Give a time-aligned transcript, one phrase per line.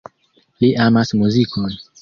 [0.63, 1.81] Li amas muzikon.